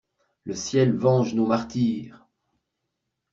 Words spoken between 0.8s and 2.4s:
venge nos martyrs!